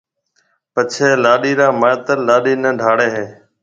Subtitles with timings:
[0.73, 3.25] پڇيَ لاڏِي را مائيتر لاڏِي نيَ ڊاڙيَ ھيََََ